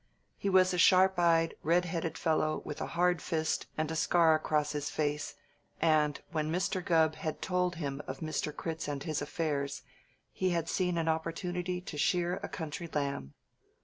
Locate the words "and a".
3.77-3.95